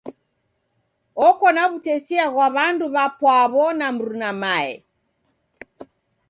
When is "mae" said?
4.41-4.71